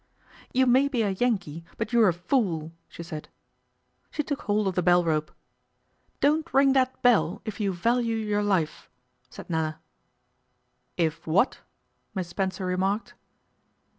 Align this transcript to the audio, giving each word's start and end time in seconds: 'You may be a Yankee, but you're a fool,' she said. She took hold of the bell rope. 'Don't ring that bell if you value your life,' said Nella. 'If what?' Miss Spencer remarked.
'You 0.51 0.65
may 0.65 0.87
be 0.87 1.03
a 1.03 1.11
Yankee, 1.11 1.63
but 1.77 1.93
you're 1.93 2.09
a 2.09 2.13
fool,' 2.13 2.71
she 2.89 3.03
said. 3.03 3.29
She 4.09 4.23
took 4.23 4.41
hold 4.41 4.67
of 4.67 4.73
the 4.73 4.81
bell 4.81 5.03
rope. 5.05 5.31
'Don't 6.21 6.51
ring 6.51 6.73
that 6.73 6.99
bell 7.03 7.43
if 7.45 7.59
you 7.59 7.71
value 7.71 8.15
your 8.15 8.41
life,' 8.41 8.89
said 9.29 9.47
Nella. 9.47 9.79
'If 10.97 11.27
what?' 11.27 11.59
Miss 12.15 12.29
Spencer 12.29 12.65
remarked. 12.65 13.13